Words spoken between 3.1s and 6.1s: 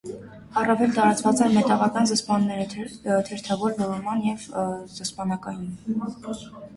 (թերթավոր, ոլորման և զսպանակային)։